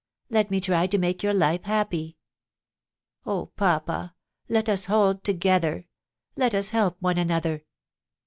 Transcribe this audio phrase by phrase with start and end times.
[0.31, 2.17] Let me try to make your life happy.
[3.23, 4.15] Oh, papa!
[4.49, 5.85] let us hold together.
[6.35, 7.65] Let us help one another.'